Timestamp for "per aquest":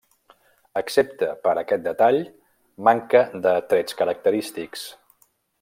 1.43-1.85